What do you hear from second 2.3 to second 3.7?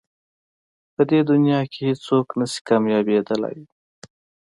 نه شي کامیابېدلی.